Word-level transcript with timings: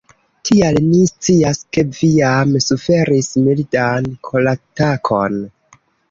Tial 0.49 0.77
ni 0.83 0.99
scias 1.09 1.59
ke 1.75 1.83
vi 1.97 2.07
jam 2.13 2.55
suferis 2.67 3.29
mildan 3.49 4.07
koratakon. 4.29 5.37